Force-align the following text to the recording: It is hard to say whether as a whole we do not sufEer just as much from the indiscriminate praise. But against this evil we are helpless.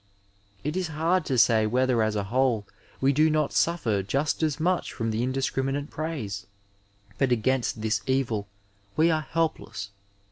It 0.63 0.75
is 0.75 0.87
hard 0.87 1.25
to 1.25 1.37
say 1.37 1.67
whether 1.67 2.01
as 2.01 2.15
a 2.15 2.23
whole 2.23 2.65
we 3.01 3.13
do 3.13 3.29
not 3.29 3.51
sufEer 3.51 4.01
just 4.07 4.41
as 4.41 4.59
much 4.59 4.91
from 4.91 5.11
the 5.11 5.21
indiscriminate 5.21 5.91
praise. 5.91 6.47
But 7.19 7.31
against 7.31 7.81
this 7.83 8.01
evil 8.07 8.47
we 8.97 9.11
are 9.11 9.21
helpless. 9.21 9.91